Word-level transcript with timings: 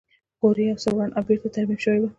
کور 0.39 0.55
یې 0.61 0.65
یو 0.71 0.77
څه 0.83 0.89
وران 0.93 1.11
او 1.17 1.23
بېرته 1.27 1.47
ترمیم 1.55 1.79
شوی 1.83 1.99
و 1.99 2.05